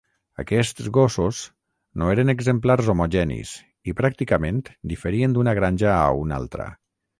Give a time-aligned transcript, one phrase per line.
[0.43, 1.41] Aquests gossos
[2.03, 3.53] no eren exemplars homogenis
[3.93, 6.71] i pràcticament diferien d'una granja a una altra.